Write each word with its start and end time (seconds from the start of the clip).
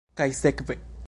Kaj 0.21 0.29
sekve. 0.37 0.77